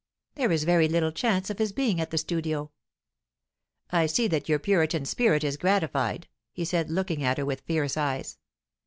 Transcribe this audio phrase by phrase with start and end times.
[0.33, 2.71] There is very little chance of his being at the studio."
[3.91, 7.95] "I see that your Puritan spirit is gratified," he said, looking at her with fierce
[7.97, 8.39] eyes.